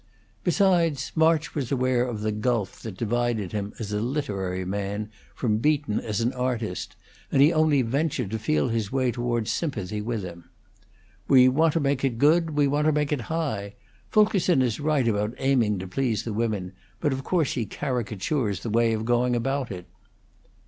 [0.43, 5.59] Besides, March was aware of the gulf that divided him as a literary man from
[5.59, 6.95] Beaton as an artist,
[7.31, 10.45] and he only ventured to feel his way toward sympathy with him.
[11.27, 13.75] "We want to make it good; we want to make it high.
[14.09, 18.71] Fulkerson is right about aiming to please the women, but of course he caricatures the
[18.71, 19.85] way of going about it."